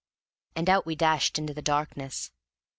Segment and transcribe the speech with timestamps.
[0.55, 2.31] And out we dashed into the darkness.